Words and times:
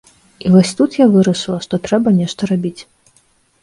І 0.45 0.53
вось 0.53 0.71
тут 0.79 0.97
я 1.03 1.07
вырашыла, 1.17 1.59
што 1.69 1.83
трэба 1.87 2.17
нешта 2.19 2.53
рабіць. 2.55 2.79